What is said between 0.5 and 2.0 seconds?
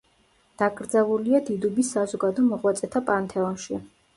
დაკრძალულია დიდუბის